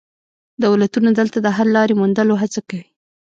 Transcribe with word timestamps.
دولتونه 0.63 1.09
دلته 1.19 1.37
د 1.41 1.47
حل 1.55 1.67
لارې 1.75 1.93
موندلو 1.99 2.33
هڅه 2.41 2.61
کوي 2.67 2.85